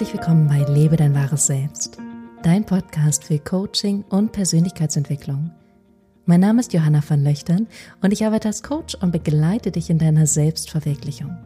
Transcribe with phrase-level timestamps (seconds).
[0.00, 1.98] Herzlich willkommen bei Lebe dein wahres Selbst,
[2.42, 5.50] dein Podcast für Coaching und Persönlichkeitsentwicklung.
[6.24, 7.66] Mein Name ist Johanna van Löchtern
[8.00, 11.36] und ich arbeite als Coach und begleite dich in deiner Selbstverwirklichung.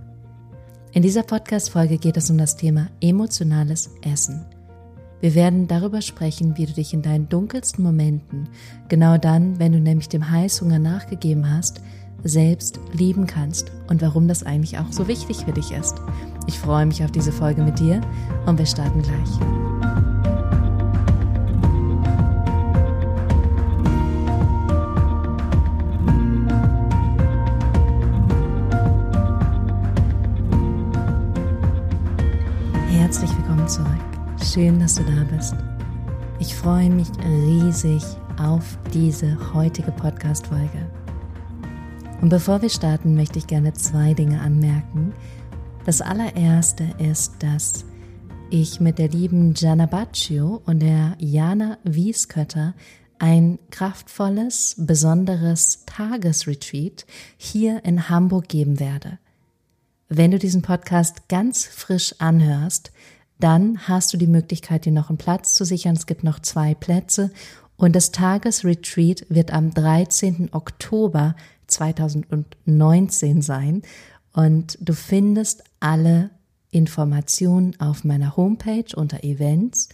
[0.93, 4.46] In dieser Podcast-Folge geht es um das Thema emotionales Essen.
[5.21, 8.48] Wir werden darüber sprechen, wie du dich in deinen dunkelsten Momenten,
[8.89, 11.80] genau dann, wenn du nämlich dem Heißhunger nachgegeben hast,
[12.23, 15.96] selbst lieben kannst und warum das eigentlich auch so wichtig für dich ist.
[16.47, 18.01] Ich freue mich auf diese Folge mit dir
[18.47, 19.30] und wir starten gleich.
[32.91, 33.88] Herzlich willkommen zurück.
[34.43, 35.55] Schön, dass du da bist.
[36.38, 38.02] Ich freue mich riesig
[38.38, 40.91] auf diese heutige Podcast-Folge.
[42.21, 45.13] Und bevor wir starten, möchte ich gerne zwei Dinge anmerken.
[45.85, 47.85] Das allererste ist, dass
[48.51, 52.73] ich mit der lieben Gianna Baccio und der Jana Wieskötter
[53.18, 57.05] ein kraftvolles, besonderes Tagesretreat
[57.37, 59.18] hier in Hamburg geben werde.
[60.09, 62.90] Wenn du diesen Podcast ganz frisch anhörst,
[63.38, 65.97] dann hast du die Möglichkeit, dir noch einen Platz zu sichern.
[65.97, 67.31] Es gibt noch zwei Plätze
[67.77, 70.49] und das Tagesretreat wird am 13.
[70.53, 71.34] Oktober
[71.66, 73.82] 2019 sein.
[74.34, 76.31] Und du findest alle
[76.71, 79.88] Informationen auf meiner Homepage unter Events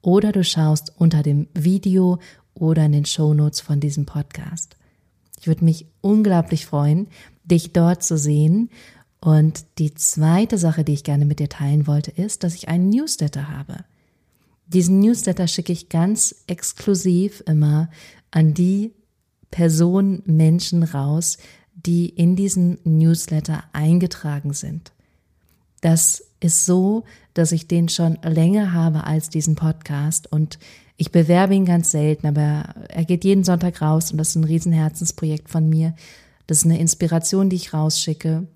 [0.00, 2.18] oder du schaust unter dem Video
[2.54, 4.76] oder in den Shownotes von diesem Podcast.
[5.38, 7.08] Ich würde mich unglaublich freuen,
[7.44, 8.70] dich dort zu sehen.
[9.20, 12.88] Und die zweite Sache, die ich gerne mit dir teilen wollte, ist, dass ich einen
[12.88, 13.84] Newsletter habe.
[14.66, 17.90] Diesen Newsletter schicke ich ganz exklusiv immer
[18.30, 18.92] an die
[19.50, 21.38] Personen, Menschen raus,
[21.86, 24.92] die in diesen Newsletter eingetragen sind.
[25.80, 27.04] Das ist so,
[27.34, 30.58] dass ich den schon länger habe als diesen Podcast und
[30.96, 34.44] ich bewerbe ihn ganz selten, aber er geht jeden Sonntag raus und das ist ein
[34.44, 35.94] Riesenherzensprojekt von mir.
[36.46, 38.46] Das ist eine Inspiration, die ich rausschicke.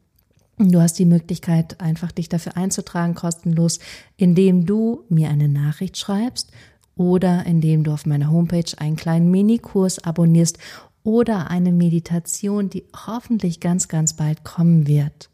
[0.57, 3.79] Du hast die Möglichkeit, einfach dich dafür einzutragen, kostenlos,
[4.17, 6.51] indem du mir eine Nachricht schreibst
[6.97, 10.59] oder indem du auf meiner Homepage einen kleinen Minikurs abonnierst
[11.03, 15.31] oder eine Meditation, die hoffentlich ganz, ganz bald kommen wird.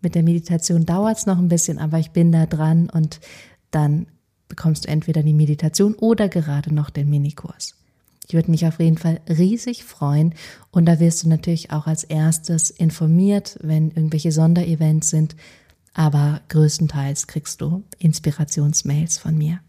[0.00, 3.20] Mit der Meditation dauert es noch ein bisschen, aber ich bin da dran und
[3.70, 4.06] dann
[4.48, 7.74] bekommst du entweder die Meditation oder gerade noch den Minikurs.
[8.26, 10.34] Ich würde mich auf jeden Fall riesig freuen
[10.70, 15.36] und da wirst du natürlich auch als erstes informiert, wenn irgendwelche Sonderevents sind,
[15.92, 19.60] aber größtenteils kriegst du Inspirationsmails von mir.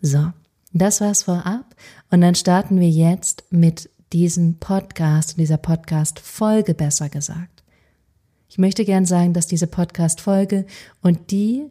[0.00, 0.32] So,
[0.72, 1.74] das war's vorab.
[2.10, 7.62] Und dann starten wir jetzt mit diesem Podcast, dieser Podcast-Folge besser gesagt.
[8.48, 10.66] Ich möchte gern sagen, dass diese Podcast-Folge
[11.02, 11.66] und die,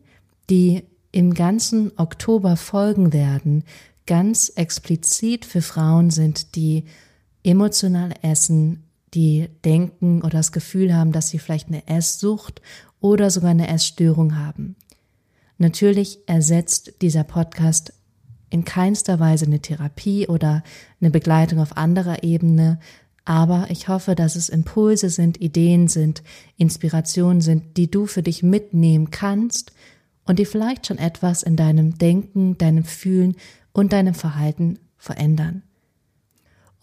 [0.49, 3.63] die im ganzen Oktober folgen werden,
[4.05, 6.85] ganz explizit für Frauen sind, die
[7.43, 12.61] emotional essen, die denken oder das Gefühl haben, dass sie vielleicht eine Esssucht
[12.99, 14.75] oder sogar eine Essstörung haben.
[15.57, 17.93] Natürlich ersetzt dieser Podcast
[18.49, 20.63] in keinster Weise eine Therapie oder
[21.01, 22.79] eine Begleitung auf anderer Ebene,
[23.25, 26.23] aber ich hoffe, dass es Impulse sind, Ideen sind,
[26.55, 29.73] Inspirationen sind, die du für dich mitnehmen kannst
[30.25, 33.35] und die vielleicht schon etwas in deinem Denken, deinem Fühlen
[33.73, 35.63] und deinem Verhalten verändern.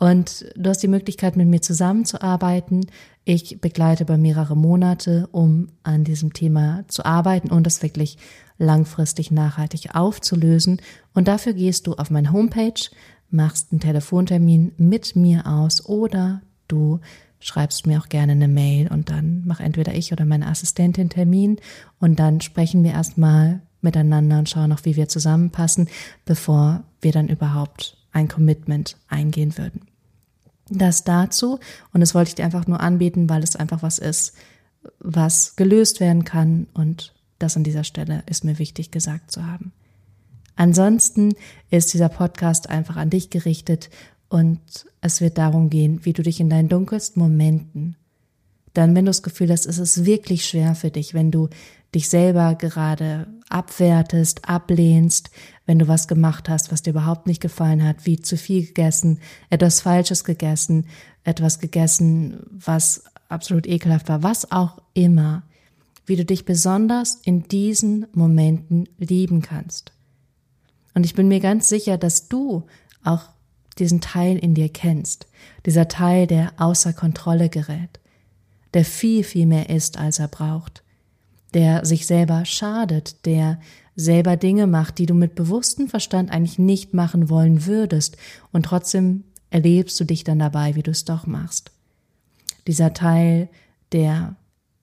[0.05, 2.89] Und du hast die Möglichkeit, mit mir zusammenzuarbeiten.
[3.25, 8.19] Ich begleite über mehrere Monate, um an diesem Thema zu arbeiten und das wirklich
[8.59, 10.83] langfristig nachhaltig aufzulösen.
[11.15, 12.91] Und dafür gehst du auf meine Homepage,
[13.31, 17.01] machst einen Telefontermin mit mir aus oder du
[17.41, 21.57] schreibst mir auch gerne eine Mail und dann mach entweder ich oder meine Assistentin Termin
[21.99, 25.89] und dann sprechen wir erstmal miteinander und schauen auch, wie wir zusammenpassen,
[26.27, 29.94] bevor wir dann überhaupt ein Commitment eingehen würden.
[30.71, 31.59] Das dazu.
[31.93, 34.35] Und das wollte ich dir einfach nur anbieten, weil es einfach was ist,
[34.99, 36.67] was gelöst werden kann.
[36.75, 39.73] Und das an dieser Stelle ist mir wichtig gesagt zu haben.
[40.57, 41.35] Ansonsten
[41.71, 43.91] ist dieser Podcast einfach an dich gerichtet.
[44.29, 44.61] Und
[45.01, 47.97] es wird darum gehen, wie du dich in deinen dunkelsten Momenten,
[48.75, 51.49] dann wenn du das Gefühl hast, es ist wirklich schwer für dich, wenn du
[51.95, 55.31] dich selber gerade abwertest, ablehnst,
[55.65, 59.21] wenn du was gemacht hast, was dir überhaupt nicht gefallen hat, wie zu viel gegessen,
[59.49, 60.87] etwas Falsches gegessen,
[61.23, 65.45] etwas gegessen, was absolut ekelhaft war, was auch immer,
[66.07, 69.93] wie du dich besonders in diesen Momenten lieben kannst.
[70.95, 72.65] Und ich bin mir ganz sicher, dass du
[73.03, 73.23] auch
[73.79, 75.27] diesen Teil in dir kennst,
[75.67, 78.01] dieser Teil, der außer Kontrolle gerät,
[78.75, 80.83] der viel, viel mehr ist, als er braucht,
[81.55, 83.61] der sich selber schadet, der
[83.97, 88.17] selber Dinge macht, die du mit bewusstem Verstand eigentlich nicht machen wollen würdest,
[88.53, 91.71] und trotzdem erlebst du dich dann dabei, wie du es doch machst.
[92.67, 93.49] Dieser Teil,
[93.93, 94.37] der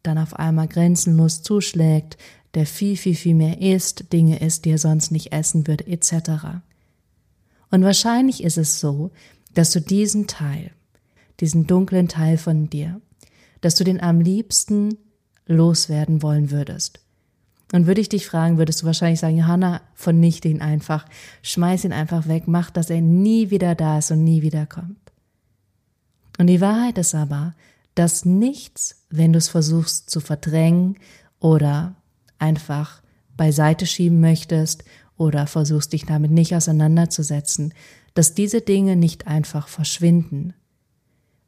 [0.03, 2.17] dann auf einmal grenzenlos zuschlägt,
[2.53, 6.61] der viel, viel, viel mehr isst, Dinge isst, die er sonst nicht essen würde, etc.
[7.69, 9.11] Und wahrscheinlich ist es so,
[9.53, 10.71] dass du diesen Teil,
[11.39, 13.01] diesen dunklen Teil von dir,
[13.61, 14.97] dass du den am liebsten
[15.45, 16.99] loswerden wollen würdest.
[17.73, 21.05] Und würde ich dich fragen, würdest du wahrscheinlich sagen, Johanna, vernichte ihn einfach,
[21.41, 24.97] schmeiß ihn einfach weg, mach, dass er nie wieder da ist und nie wieder kommt.
[26.37, 27.55] Und die Wahrheit ist aber,
[27.95, 30.97] dass nichts, wenn du es versuchst zu verdrängen
[31.39, 31.95] oder
[32.39, 33.01] einfach
[33.37, 34.83] beiseite schieben möchtest
[35.17, 37.73] oder versuchst dich damit nicht auseinanderzusetzen,
[38.13, 40.53] dass diese Dinge nicht einfach verschwinden,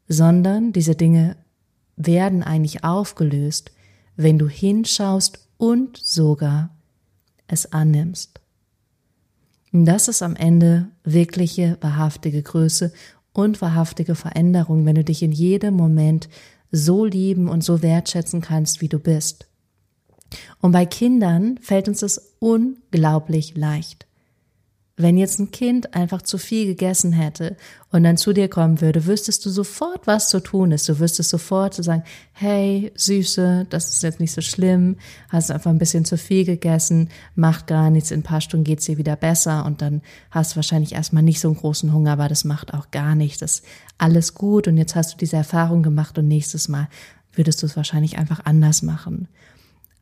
[0.07, 1.36] sondern diese Dinge
[1.95, 3.72] werden eigentlich aufgelöst,
[4.16, 6.69] wenn du hinschaust und sogar
[7.48, 8.40] es annimmst.
[9.72, 12.94] Und das ist am Ende wirkliche, wahrhaftige Größe
[13.34, 16.30] und wahrhaftige Veränderung, wenn du dich in jedem Moment
[16.72, 19.48] so lieben und so wertschätzen kannst, wie du bist.
[20.62, 24.07] Und bei Kindern fällt uns das unglaublich leicht.
[24.95, 27.57] Wenn jetzt ein Kind einfach zu viel gegessen hätte
[27.92, 30.88] und dann zu dir kommen würde, wüsstest du sofort, was zu tun ist.
[30.88, 34.98] Du wüsstest sofort zu sagen, hey, Süße, das ist jetzt nicht so schlimm,
[35.30, 38.86] hast einfach ein bisschen zu viel gegessen, macht gar nichts, in ein paar Stunden geht's
[38.86, 42.28] dir wieder besser und dann hast du wahrscheinlich erstmal nicht so einen großen Hunger, aber
[42.28, 43.39] das macht auch gar nichts.
[43.39, 43.66] Das ist
[43.98, 46.88] alles gut und jetzt hast du diese Erfahrung gemacht und nächstes Mal
[47.34, 49.28] würdest du es wahrscheinlich einfach anders machen.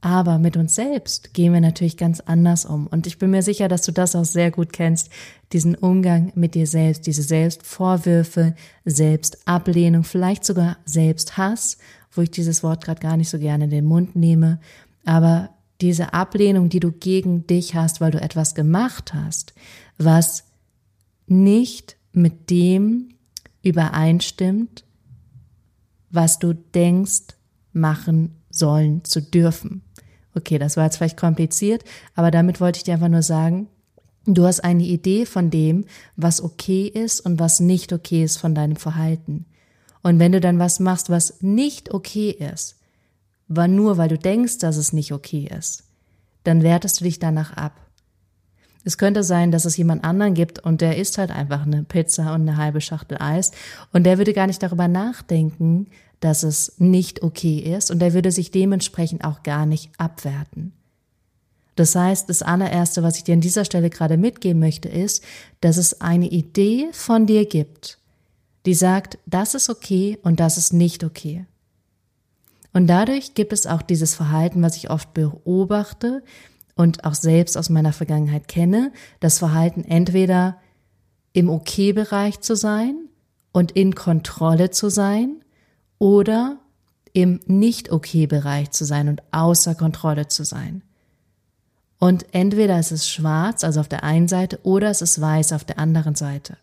[0.01, 2.88] Aber mit uns selbst gehen wir natürlich ganz anders um.
[2.88, 5.09] Und ich bin mir sicher, dass du das auch sehr gut kennst,
[5.53, 11.77] diesen Umgang mit dir selbst, diese Selbstvorwürfe, Selbstablehnung, vielleicht sogar Selbsthass,
[12.12, 14.59] wo ich dieses Wort gerade gar nicht so gerne in den Mund nehme.
[15.06, 15.51] Aber
[15.81, 19.54] diese Ablehnung, die du gegen dich hast, weil du etwas gemacht hast,
[20.00, 20.45] was
[21.27, 23.09] nicht mit dem
[23.62, 24.83] übereinstimmt,
[26.09, 27.36] was du denkst,
[27.71, 29.81] machen sollen zu dürfen.
[30.36, 31.83] Okay, das war jetzt vielleicht kompliziert,
[32.16, 33.68] aber damit wollte ich dir einfach nur sagen,
[34.25, 35.86] du hast eine Idee von dem,
[36.16, 39.45] was okay ist und was nicht okay ist von deinem Verhalten.
[40.04, 42.78] Und wenn du dann was machst, was nicht okay ist,
[43.48, 45.83] war nur weil du denkst, dass es nicht okay ist,
[46.44, 47.74] dann wertest du dich danach ab.
[48.83, 52.33] Es könnte sein, dass es jemand anderen gibt und der isst halt einfach eine Pizza
[52.33, 53.51] und eine halbe Schachtel Eis
[53.94, 55.88] und der würde gar nicht darüber nachdenken,
[56.21, 60.71] dass es nicht okay ist und er würde sich dementsprechend auch gar nicht abwerten.
[61.75, 65.23] Das heißt, das allererste, was ich dir an dieser Stelle gerade mitgeben möchte, ist,
[65.62, 67.97] dass es eine Idee von dir gibt,
[68.65, 71.45] die sagt, das ist okay und das ist nicht okay.
[72.73, 76.23] Und dadurch gibt es auch dieses Verhalten, was ich oft beobachte
[76.75, 80.57] und auch selbst aus meiner Vergangenheit kenne, das Verhalten entweder
[81.33, 83.09] im Okay-Bereich zu sein
[83.51, 85.41] und in Kontrolle zu sein
[86.01, 86.57] oder
[87.13, 90.81] im Nicht-Okay-Bereich zu sein und außer Kontrolle zu sein.
[92.00, 95.63] Und entweder ist es schwarz, also auf der einen Seite, oder es ist weiß auf
[95.63, 96.57] der anderen Seite.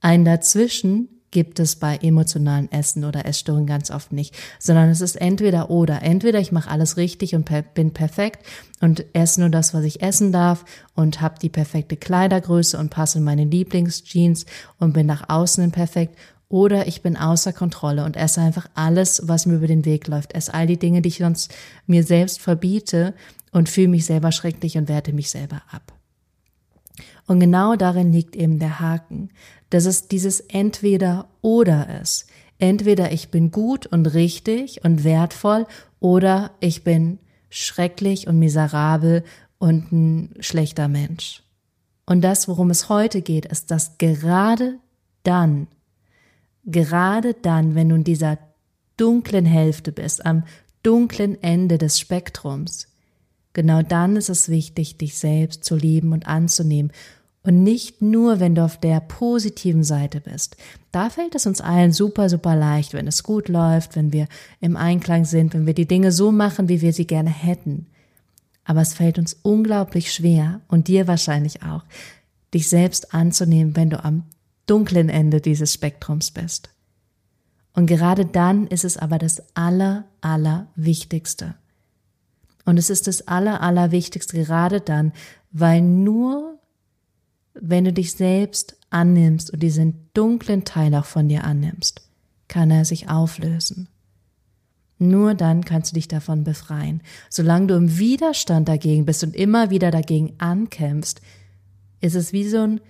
[0.00, 5.16] Ein dazwischen gibt es bei emotionalen Essen oder Essstörungen ganz oft nicht, sondern es ist
[5.16, 6.00] entweder oder.
[6.00, 8.46] Entweder ich mache alles richtig und per bin perfekt
[8.80, 13.18] und esse nur das, was ich essen darf und habe die perfekte Kleidergröße und passe
[13.18, 14.46] in meine Lieblingsjeans
[14.78, 16.16] und bin nach außen perfekt
[16.48, 20.34] oder ich bin außer Kontrolle und esse einfach alles, was mir über den Weg läuft.
[20.34, 21.54] Esse all die Dinge, die ich sonst
[21.86, 23.14] mir selbst verbiete
[23.52, 25.92] und fühle mich selber schrecklich und werte mich selber ab.
[27.26, 29.28] Und genau darin liegt eben der Haken,
[29.68, 32.26] dass es dieses entweder oder ist.
[32.58, 35.66] Entweder ich bin gut und richtig und wertvoll
[36.00, 37.18] oder ich bin
[37.50, 39.22] schrecklich und miserabel
[39.58, 41.42] und ein schlechter Mensch.
[42.06, 44.78] Und das, worum es heute geht, ist, dass gerade
[45.22, 45.68] dann,
[46.70, 48.38] Gerade dann, wenn du in dieser
[48.98, 50.44] dunklen Hälfte bist, am
[50.82, 52.88] dunklen Ende des Spektrums,
[53.54, 56.92] genau dann ist es wichtig, dich selbst zu lieben und anzunehmen.
[57.42, 60.58] Und nicht nur, wenn du auf der positiven Seite bist.
[60.92, 64.26] Da fällt es uns allen super, super leicht, wenn es gut läuft, wenn wir
[64.60, 67.86] im Einklang sind, wenn wir die Dinge so machen, wie wir sie gerne hätten.
[68.64, 71.84] Aber es fällt uns unglaublich schwer und dir wahrscheinlich auch,
[72.52, 74.24] dich selbst anzunehmen, wenn du am
[74.68, 76.70] dunklen Ende dieses Spektrums bist.
[77.74, 81.54] Und gerade dann ist es aber das Aller, Allerwichtigste.
[82.64, 85.12] Und es ist das Aller, Allerwichtigste gerade dann,
[85.50, 86.58] weil nur
[87.54, 92.02] wenn du dich selbst annimmst und diesen dunklen Teil auch von dir annimmst,
[92.46, 93.88] kann er sich auflösen.
[94.98, 97.02] Nur dann kannst du dich davon befreien.
[97.30, 101.20] Solange du im Widerstand dagegen bist und immer wieder dagegen ankämpfst,
[102.00, 102.80] ist es wie so ein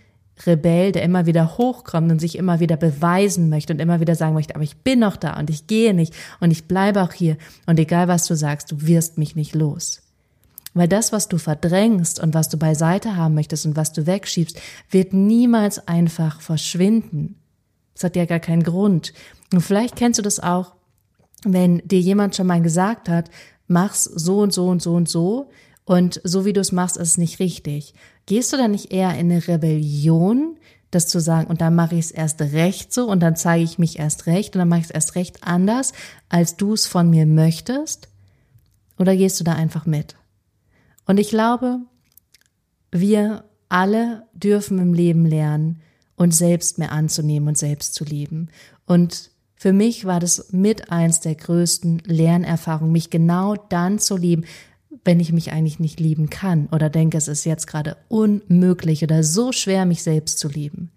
[0.46, 4.34] Rebell, der immer wieder hochkommt und sich immer wieder beweisen möchte und immer wieder sagen
[4.34, 7.36] möchte, aber ich bin noch da und ich gehe nicht und ich bleibe auch hier
[7.66, 10.02] und egal was du sagst, du wirst mich nicht los.
[10.74, 14.60] Weil das, was du verdrängst und was du beiseite haben möchtest und was du wegschiebst,
[14.90, 17.36] wird niemals einfach verschwinden.
[17.94, 19.12] Das hat ja gar keinen Grund.
[19.52, 20.74] Und vielleicht kennst du das auch,
[21.42, 23.30] wenn dir jemand schon mal gesagt hat,
[23.66, 25.50] mach's so und so und so und so
[25.88, 27.94] und so wie du es machst, ist es nicht richtig.
[28.26, 30.58] Gehst du dann nicht eher in eine Rebellion,
[30.90, 33.78] das zu sagen, und dann mache ich es erst recht so und dann zeige ich
[33.78, 35.94] mich erst recht und dann mache ich es erst recht anders,
[36.28, 38.08] als du es von mir möchtest?
[38.98, 40.16] Oder gehst du da einfach mit?
[41.06, 41.78] Und ich glaube,
[42.92, 45.80] wir alle dürfen im Leben lernen,
[46.16, 48.50] uns selbst mehr anzunehmen und selbst zu lieben.
[48.84, 54.44] Und für mich war das mit eins der größten Lernerfahrungen, mich genau dann zu lieben,
[55.04, 59.22] wenn ich mich eigentlich nicht lieben kann oder denke, es ist jetzt gerade unmöglich oder
[59.22, 60.90] so schwer, mich selbst zu lieben.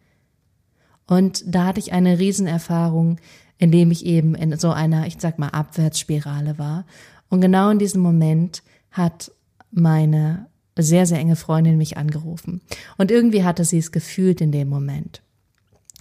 [1.08, 3.20] Und da hatte ich eine Riesenerfahrung,
[3.58, 6.86] indem ich eben in so einer, ich sag mal, Abwärtsspirale war.
[7.29, 9.31] Und genau in diesem Moment hat
[9.72, 12.62] meine sehr, sehr enge Freundin mich angerufen.
[12.98, 15.22] Und irgendwie hatte sie es gefühlt in dem Moment.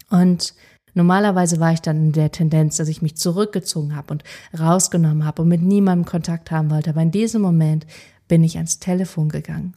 [0.09, 0.55] Und
[0.95, 4.25] normalerweise war ich dann in der Tendenz, dass ich mich zurückgezogen habe und
[4.59, 6.91] rausgenommen habe und mit niemandem Kontakt haben wollte.
[6.91, 7.87] Aber in diesem Moment
[8.29, 9.75] bin ich ans Telefon gegangen.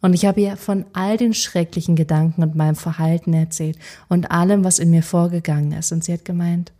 [0.00, 3.78] Und ich habe ihr von all den schrecklichen Gedanken und meinem Verhalten erzählt
[4.08, 5.90] und allem, was in mir vorgegangen ist.
[5.90, 6.72] Und sie hat gemeint,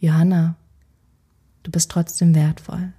[0.00, 0.56] Johanna,
[1.62, 2.92] du bist trotzdem wertvoll.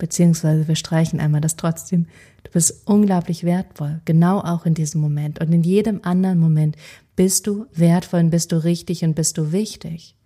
[0.00, 2.06] Beziehungsweise wir streichen einmal das trotzdem.
[2.42, 5.40] Du bist unglaublich wertvoll, genau auch in diesem Moment.
[5.40, 6.76] Und in jedem anderen Moment
[7.16, 10.16] bist du wertvoll und bist du richtig und bist du wichtig.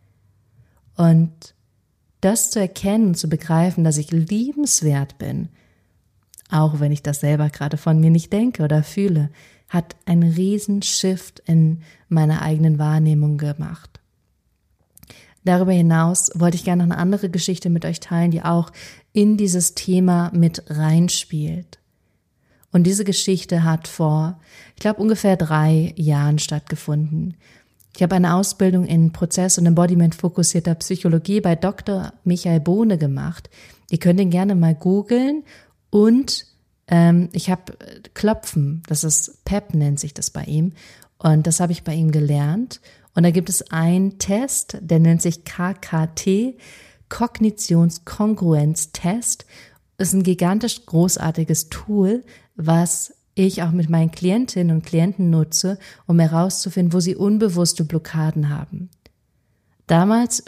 [0.97, 1.33] Und
[2.21, 5.49] das zu erkennen, zu begreifen, dass ich liebenswert bin,
[6.50, 9.31] auch wenn ich das selber gerade von mir nicht denke oder fühle,
[9.69, 14.00] hat einen riesen Shift in meiner eigenen Wahrnehmung gemacht.
[15.44, 18.70] Darüber hinaus wollte ich gerne noch eine andere Geschichte mit euch teilen, die auch
[19.12, 21.78] in dieses Thema mit reinspielt.
[22.72, 24.40] Und diese Geschichte hat vor,
[24.74, 27.36] ich glaube, ungefähr drei Jahren stattgefunden.
[27.94, 32.12] Ich habe eine Ausbildung in Prozess- und Embodiment fokussierter Psychologie bei Dr.
[32.24, 33.48] Michael Bohne gemacht.
[33.90, 35.44] Ihr könnt ihn gerne mal googeln
[35.90, 36.46] und
[36.88, 37.76] ähm, ich habe
[38.14, 40.72] Klopfen, das ist PEP nennt sich das bei ihm
[41.18, 42.80] und das habe ich bei ihm gelernt
[43.14, 46.56] und da gibt es einen Test, der nennt sich KKT,
[47.09, 49.47] Kognitionskongruenz-Test.
[49.99, 52.25] Ist ein gigantisch großartiges Tool,
[52.56, 58.50] was ich auch mit meinen Klientinnen und Klienten nutze, um herauszufinden, wo sie unbewusste Blockaden
[58.50, 58.90] haben.
[59.87, 60.44] Damals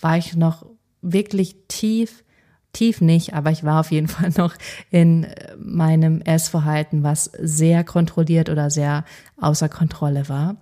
[0.00, 0.66] war ich noch
[1.00, 2.24] wirklich tief,
[2.72, 4.54] tief nicht, aber ich war auf jeden Fall noch
[4.90, 5.26] in
[5.58, 9.04] meinem Essverhalten, was sehr kontrolliert oder sehr
[9.38, 10.56] außer Kontrolle war.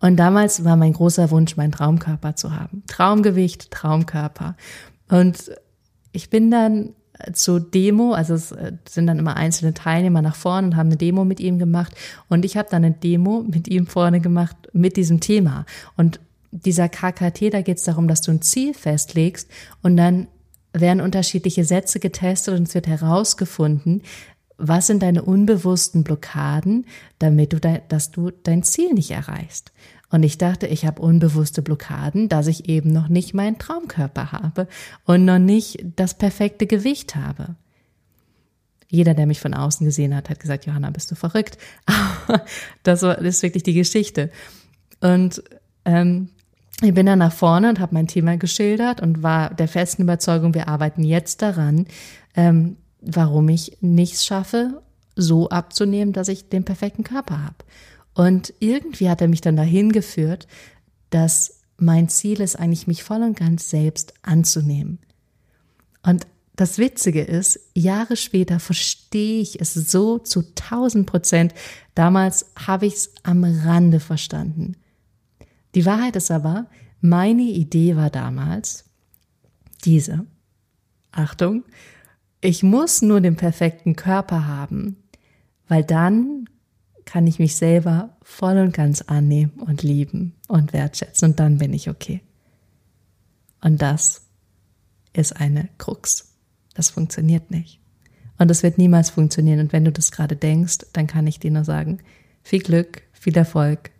[0.00, 2.82] Und damals war mein großer Wunsch, meinen Traumkörper zu haben.
[2.86, 4.56] Traumgewicht, Traumkörper.
[5.08, 5.52] Und
[6.12, 6.94] ich bin dann
[7.32, 10.96] zur Demo, also es äh, sind dann immer einzelne Teilnehmer nach vorne und haben eine
[10.96, 11.94] Demo mit ihm gemacht.
[12.28, 15.66] Und ich habe dann eine Demo mit ihm vorne gemacht mit diesem Thema.
[15.96, 19.48] Und dieser KKT, da geht es darum, dass du ein Ziel festlegst
[19.82, 20.26] und dann
[20.72, 24.02] werden unterschiedliche Sätze getestet und es wird herausgefunden,
[24.60, 26.86] was sind deine unbewussten Blockaden,
[27.18, 29.72] damit du, de, dass du dein Ziel nicht erreichst?
[30.10, 34.66] Und ich dachte, ich habe unbewusste Blockaden, dass ich eben noch nicht meinen Traumkörper habe
[35.04, 37.54] und noch nicht das perfekte Gewicht habe.
[38.88, 41.58] Jeder, der mich von außen gesehen hat, hat gesagt, Johanna, bist du verrückt.
[42.82, 44.30] Das ist wirklich die Geschichte.
[45.00, 45.42] Und
[45.84, 46.28] ähm,
[46.82, 50.54] ich bin dann nach vorne und habe mein Thema geschildert und war der festen Überzeugung,
[50.54, 51.86] wir arbeiten jetzt daran,
[52.36, 54.82] ähm, warum ich nichts schaffe,
[55.16, 57.56] so abzunehmen, dass ich den perfekten Körper habe.
[58.14, 60.46] Und irgendwie hat er mich dann dahin geführt,
[61.10, 64.98] dass mein Ziel ist eigentlich, mich voll und ganz selbst anzunehmen.
[66.02, 66.26] Und
[66.56, 71.54] das Witzige ist, Jahre später verstehe ich es so zu tausend Prozent.
[71.94, 74.76] Damals habe ich es am Rande verstanden.
[75.74, 76.66] Die Wahrheit ist aber,
[77.00, 78.84] meine Idee war damals
[79.84, 80.26] diese.
[81.12, 81.64] Achtung,
[82.40, 84.96] ich muss nur den perfekten Körper haben,
[85.68, 86.48] weil dann
[87.04, 91.72] kann ich mich selber voll und ganz annehmen und lieben und wertschätzen und dann bin
[91.72, 92.20] ich okay.
[93.60, 94.22] Und das
[95.12, 96.36] ist eine Krux.
[96.74, 97.80] Das funktioniert nicht.
[98.38, 99.60] Und das wird niemals funktionieren.
[99.60, 101.98] Und wenn du das gerade denkst, dann kann ich dir nur sagen,
[102.42, 103.90] viel Glück, viel Erfolg.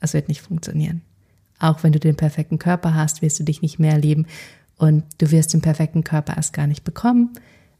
[0.00, 1.02] Das wird nicht funktionieren.
[1.58, 4.26] Auch wenn du den perfekten Körper hast, wirst du dich nicht mehr lieben
[4.78, 7.34] Und du wirst den perfekten Körper erst gar nicht bekommen,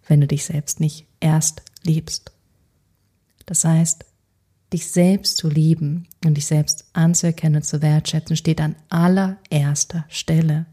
[0.06, 2.32] wenn du dich selbst nicht erst liebst.
[3.46, 4.04] Das heißt,
[4.72, 10.66] dich selbst zu lieben und dich selbst anzuerkennen und zu wertschätzen, steht an allererster Stelle.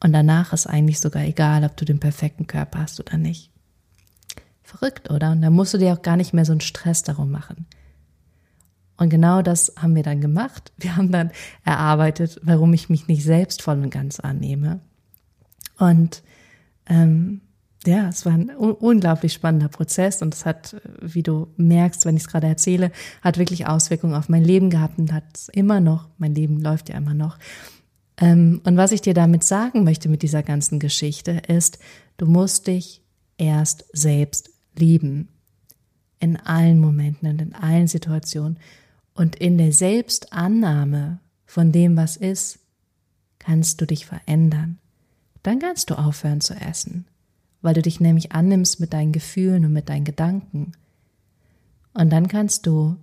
[0.00, 3.50] Und danach ist eigentlich sogar egal, ob du den perfekten Körper hast oder nicht.
[4.62, 5.32] Verrückt, oder?
[5.32, 7.66] Und da musst du dir auch gar nicht mehr so einen Stress darum machen.
[8.96, 10.72] Und genau das haben wir dann gemacht.
[10.78, 11.30] Wir haben dann
[11.64, 14.80] erarbeitet, warum ich mich nicht selbst voll und ganz annehme.
[15.78, 16.22] Und
[16.88, 17.40] ähm,
[17.86, 22.22] ja, es war ein unglaublich spannender Prozess und es hat, wie du merkst, wenn ich
[22.22, 22.90] es gerade erzähle,
[23.22, 26.08] hat wirklich Auswirkungen auf mein Leben gehabt und hat es immer noch.
[26.18, 27.38] Mein Leben läuft ja immer noch.
[28.18, 31.78] Ähm, und was ich dir damit sagen möchte mit dieser ganzen Geschichte ist,
[32.16, 33.02] du musst dich
[33.38, 35.28] erst selbst lieben.
[36.18, 38.58] In allen Momenten und in allen Situationen.
[39.14, 42.58] Und in der Selbstannahme von dem, was ist,
[43.38, 44.78] kannst du dich verändern.
[45.46, 47.06] Dann kannst du aufhören zu essen
[47.66, 50.70] weil du dich nämlich annimmst mit deinen Gefühlen und mit deinen Gedanken.
[51.94, 52.94] Und dann kannst du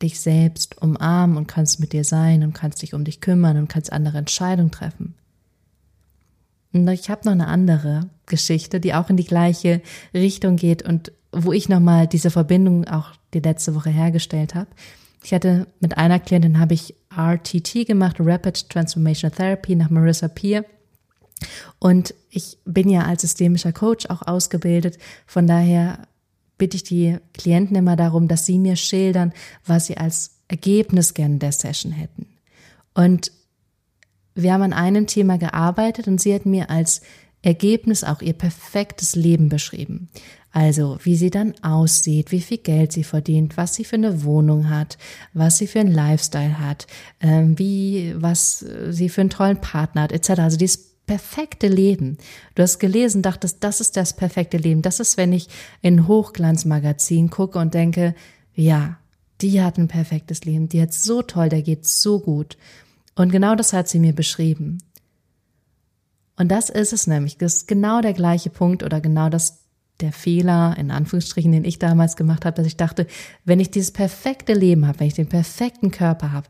[0.00, 3.68] dich selbst umarmen und kannst mit dir sein und kannst dich um dich kümmern und
[3.68, 5.14] kannst andere Entscheidungen treffen.
[6.72, 9.82] Und ich habe noch eine andere Geschichte, die auch in die gleiche
[10.14, 14.70] Richtung geht und wo ich nochmal diese Verbindung auch die letzte Woche hergestellt habe.
[15.22, 20.64] Ich hatte mit einer Klientin habe ich RTT gemacht, Rapid Transformation Therapy nach Marissa Peer.
[21.78, 24.98] Und ich bin ja als systemischer Coach auch ausgebildet.
[25.26, 26.06] Von daher
[26.58, 29.32] bitte ich die Klienten immer darum, dass sie mir schildern,
[29.64, 32.26] was sie als Ergebnis gerne der Session hätten.
[32.94, 33.32] Und
[34.34, 37.00] wir haben an einem Thema gearbeitet und sie hat mir als
[37.42, 40.10] Ergebnis auch ihr perfektes Leben beschrieben.
[40.52, 44.68] Also, wie sie dann aussieht, wie viel Geld sie verdient, was sie für eine Wohnung
[44.68, 44.98] hat,
[45.32, 46.88] was sie für einen Lifestyle hat,
[47.20, 50.40] ähm, wie, was sie für einen tollen Partner hat, etc.
[50.40, 52.18] Also, dieses perfekte Leben.
[52.54, 54.80] Du hast gelesen, dachtest, das ist das perfekte Leben.
[54.80, 55.48] Das ist, wenn ich
[55.82, 58.14] in Hochglanzmagazin gucke und denke,
[58.54, 58.96] ja,
[59.40, 62.56] die hat ein perfektes Leben, die hat so toll, der geht so gut.
[63.16, 64.78] Und genau das hat sie mir beschrieben.
[66.36, 69.64] Und das ist es nämlich, das ist genau der gleiche Punkt oder genau das
[69.98, 73.08] der Fehler, in Anführungsstrichen, den ich damals gemacht habe, dass ich dachte,
[73.44, 76.46] wenn ich dieses perfekte Leben habe, wenn ich den perfekten Körper habe,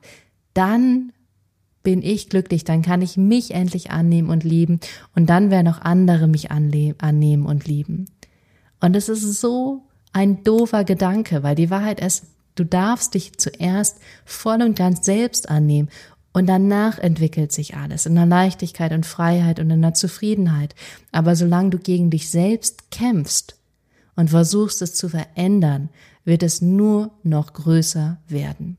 [0.53, 1.13] dann
[1.83, 4.81] bin ich glücklich, dann kann ich mich endlich annehmen und lieben
[5.15, 8.07] und dann werden auch andere mich annehmen und lieben.
[8.81, 13.99] Und es ist so ein doofer Gedanke, weil die Wahrheit ist, du darfst dich zuerst
[14.25, 15.89] voll und ganz selbst annehmen
[16.33, 20.75] und danach entwickelt sich alles in der Leichtigkeit und Freiheit und in der Zufriedenheit.
[21.13, 23.57] Aber solange du gegen dich selbst kämpfst
[24.15, 25.89] und versuchst es zu verändern,
[26.25, 28.77] wird es nur noch größer werden.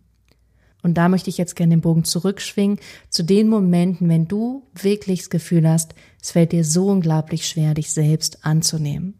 [0.83, 5.19] Und da möchte ich jetzt gerne den Bogen zurückschwingen zu den Momenten, wenn du wirklich
[5.19, 9.13] das Gefühl hast, es fällt dir so unglaublich schwer, dich selbst anzunehmen.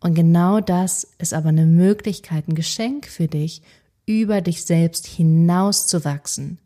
[0.00, 3.62] Und genau das ist aber eine Möglichkeit, ein Geschenk für dich,
[4.04, 6.58] über dich selbst hinauszuwachsen,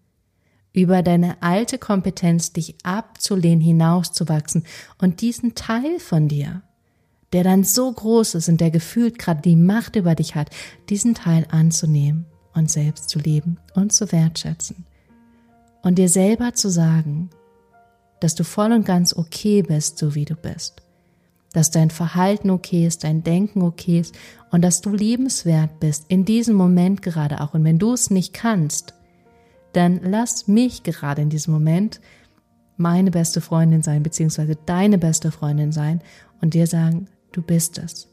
[0.73, 4.65] über deine alte Kompetenz, dich abzulehnen, hinauszuwachsen
[4.99, 6.63] und diesen Teil von dir,
[7.33, 10.49] der dann so groß ist und der gefühlt gerade die Macht über dich hat,
[10.89, 12.25] diesen Teil anzunehmen
[12.57, 14.87] und selbst zu lieben und zu wertschätzen.
[15.83, 17.31] Und dir selber zu sagen,
[18.21, 20.83] dass du voll und ganz okay bist, so wie du bist.
[21.53, 24.15] Dass dein Verhalten okay ist, dein Denken okay ist
[24.51, 27.55] und dass du liebenswert bist in diesem Moment gerade auch.
[27.55, 28.95] Und wenn du es nicht kannst,
[29.73, 32.01] dann lass mich gerade in diesem Moment
[32.79, 36.01] meine beste Freundin sein, beziehungsweise deine beste Freundin sein
[36.41, 38.09] und dir sagen, du bist es.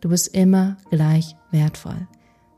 [0.00, 2.06] Du bist immer gleich wertvoll.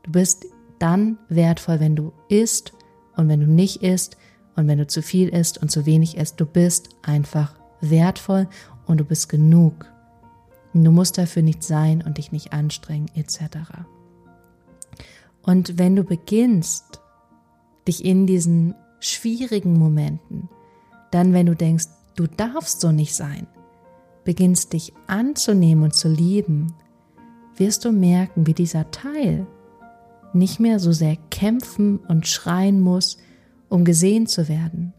[0.03, 0.45] Du bist
[0.81, 2.73] dann wertvoll, wenn du isst
[3.15, 4.17] und wenn du nicht isst
[4.55, 6.39] und wenn du zu viel isst und zu wenig isst.
[6.39, 8.47] Du bist einfach wertvoll
[8.85, 9.85] und du bist genug.
[10.73, 13.57] Du musst dafür nicht sein und dich nicht anstrengen etc.
[15.41, 17.01] Und wenn du beginnst,
[17.87, 20.49] dich in diesen schwierigen Momenten,
[21.11, 23.47] dann wenn du denkst, du darfst so nicht sein,
[24.23, 26.73] beginnst dich anzunehmen und zu lieben,
[27.57, 29.45] wirst du merken, wie dieser Teil,
[30.33, 33.17] nicht mehr so sehr kämpfen und schreien muss,
[33.69, 34.93] um gesehen zu werden,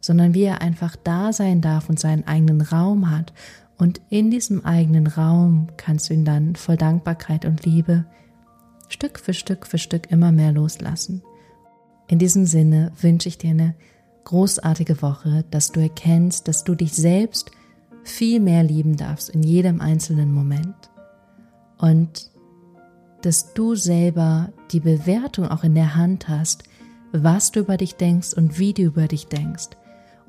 [0.00, 3.32] sondern wie er einfach da sein darf und seinen eigenen Raum hat.
[3.76, 8.04] Und in diesem eigenen Raum kannst du ihn dann voll Dankbarkeit und Liebe
[8.88, 11.22] Stück für Stück für Stück immer mehr loslassen.
[12.08, 13.74] In diesem Sinne wünsche ich dir eine
[14.24, 17.50] großartige Woche, dass du erkennst, dass du dich selbst
[18.02, 20.90] viel mehr lieben darfst in jedem einzelnen Moment
[21.76, 22.30] und
[23.22, 26.64] dass du selber die Bewertung auch in der Hand hast,
[27.12, 29.70] was du über dich denkst und wie du über dich denkst.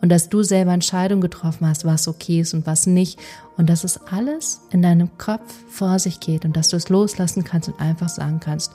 [0.01, 3.19] und dass du selber Entscheidungen getroffen hast, was okay ist und was nicht
[3.57, 7.43] und dass es alles in deinem Kopf vor sich geht und dass du es loslassen
[7.43, 8.73] kannst und einfach sagen kannst,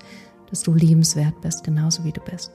[0.50, 2.52] dass du liebenswert bist, genauso wie du bist.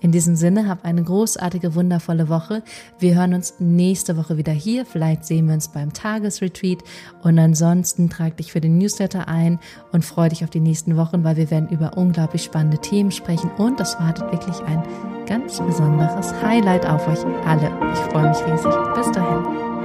[0.00, 2.62] In diesem Sinne, hab eine großartige, wundervolle Woche.
[2.98, 4.84] Wir hören uns nächste Woche wieder hier.
[4.84, 6.78] Vielleicht sehen wir uns beim Tagesretreat.
[7.22, 9.58] Und ansonsten trag dich für den Newsletter ein
[9.92, 13.50] und freue dich auf die nächsten Wochen, weil wir werden über unglaublich spannende Themen sprechen.
[13.56, 14.82] Und es wartet wirklich ein
[15.26, 17.72] ganz besonderes Highlight auf euch alle.
[17.92, 18.74] Ich freue mich riesig.
[18.94, 19.75] Bis dahin.